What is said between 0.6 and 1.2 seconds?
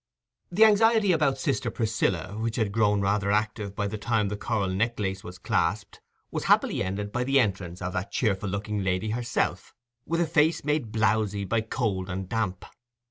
anxiety